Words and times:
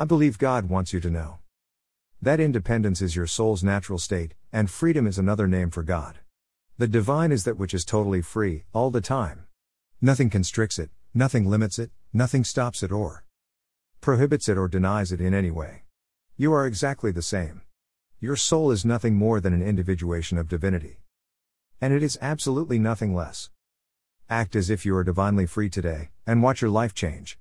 I 0.00 0.06
believe 0.06 0.38
God 0.38 0.70
wants 0.70 0.94
you 0.94 1.00
to 1.00 1.10
know. 1.10 1.40
That 2.22 2.40
independence 2.40 3.02
is 3.02 3.14
your 3.14 3.26
soul's 3.26 3.62
natural 3.62 3.98
state, 3.98 4.32
and 4.50 4.70
freedom 4.70 5.06
is 5.06 5.18
another 5.18 5.46
name 5.46 5.68
for 5.68 5.82
God. 5.82 6.20
The 6.78 6.88
divine 6.88 7.32
is 7.32 7.44
that 7.44 7.58
which 7.58 7.74
is 7.74 7.84
totally 7.84 8.22
free, 8.22 8.64
all 8.72 8.90
the 8.90 9.02
time. 9.02 9.44
Nothing 10.00 10.30
constricts 10.30 10.78
it, 10.78 10.88
nothing 11.12 11.44
limits 11.44 11.78
it, 11.78 11.90
nothing 12.14 12.44
stops 12.44 12.82
it 12.82 12.90
or 12.90 13.26
prohibits 14.00 14.48
it 14.48 14.56
or 14.56 14.68
denies 14.68 15.12
it 15.12 15.20
in 15.20 15.34
any 15.34 15.50
way. 15.50 15.82
You 16.34 16.54
are 16.54 16.66
exactly 16.66 17.10
the 17.10 17.20
same. 17.20 17.60
Your 18.20 18.36
soul 18.36 18.70
is 18.70 18.86
nothing 18.86 19.16
more 19.16 19.38
than 19.38 19.52
an 19.52 19.62
individuation 19.62 20.38
of 20.38 20.48
divinity. 20.48 21.00
And 21.78 21.92
it 21.92 22.02
is 22.02 22.18
absolutely 22.22 22.78
nothing 22.78 23.14
less. 23.14 23.50
Act 24.30 24.56
as 24.56 24.70
if 24.70 24.86
you 24.86 24.96
are 24.96 25.04
divinely 25.04 25.44
free 25.44 25.68
today, 25.68 26.08
and 26.26 26.42
watch 26.42 26.62
your 26.62 26.70
life 26.70 26.94
change. 26.94 27.36